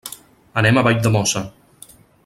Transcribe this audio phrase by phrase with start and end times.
[0.61, 1.45] Anem a Valldemossa.